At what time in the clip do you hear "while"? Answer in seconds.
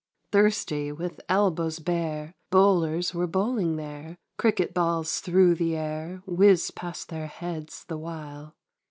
7.99-8.55